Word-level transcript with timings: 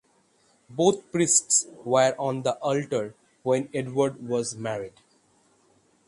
Both 0.67 1.11
priests 1.11 1.67
were 1.85 2.15
on 2.17 2.41
the 2.41 2.53
altar 2.55 3.13
when 3.43 3.69
Edward 3.71 4.27
was 4.27 4.55
married. 4.55 4.95